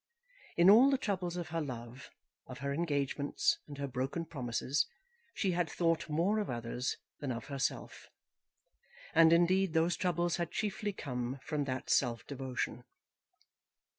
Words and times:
In 0.57 0.67
all 0.67 0.89
the 0.89 0.97
troubles 0.97 1.37
of 1.37 1.49
her 1.49 1.61
love, 1.61 2.09
of 2.47 2.57
her 2.57 2.73
engagements, 2.73 3.59
and 3.67 3.77
her 3.77 3.85
broken 3.85 4.25
promises, 4.25 4.87
she 5.35 5.51
had 5.51 5.69
thought 5.69 6.09
more 6.09 6.39
of 6.39 6.49
others 6.49 6.97
than 7.19 7.31
of 7.31 7.49
herself, 7.49 8.09
and, 9.13 9.31
indeed, 9.31 9.73
those 9.73 9.95
troubles 9.95 10.37
had 10.37 10.49
chiefly 10.49 10.91
come 10.91 11.37
from 11.43 11.65
that 11.65 11.91
self 11.91 12.25
devotion. 12.25 12.83